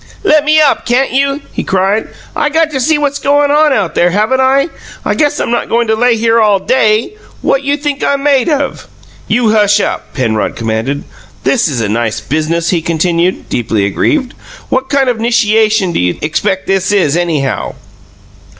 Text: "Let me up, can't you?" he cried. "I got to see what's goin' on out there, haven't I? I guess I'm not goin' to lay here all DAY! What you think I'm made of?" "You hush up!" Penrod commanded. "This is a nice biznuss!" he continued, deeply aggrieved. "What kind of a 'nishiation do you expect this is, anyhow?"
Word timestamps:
"Let 0.23 0.45
me 0.45 0.59
up, 0.59 0.87
can't 0.87 1.11
you?" 1.11 1.41
he 1.53 1.63
cried. 1.63 2.07
"I 2.35 2.49
got 2.49 2.71
to 2.71 2.79
see 2.79 2.97
what's 2.97 3.19
goin' 3.19 3.51
on 3.51 3.71
out 3.71 3.93
there, 3.93 4.09
haven't 4.09 4.39
I? 4.41 4.69
I 5.05 5.13
guess 5.13 5.39
I'm 5.39 5.51
not 5.51 5.69
goin' 5.69 5.85
to 5.85 5.95
lay 5.95 6.17
here 6.17 6.41
all 6.41 6.57
DAY! 6.57 7.15
What 7.43 7.61
you 7.61 7.77
think 7.77 8.03
I'm 8.03 8.23
made 8.23 8.49
of?" 8.49 8.87
"You 9.27 9.51
hush 9.51 9.79
up!" 9.79 10.11
Penrod 10.15 10.55
commanded. 10.55 11.03
"This 11.43 11.67
is 11.67 11.81
a 11.81 11.87
nice 11.87 12.19
biznuss!" 12.19 12.71
he 12.71 12.81
continued, 12.81 13.47
deeply 13.47 13.85
aggrieved. 13.85 14.33
"What 14.69 14.89
kind 14.89 15.07
of 15.07 15.17
a 15.19 15.21
'nishiation 15.21 15.93
do 15.93 15.99
you 15.99 16.17
expect 16.23 16.65
this 16.65 16.91
is, 16.91 17.15
anyhow?" 17.15 17.75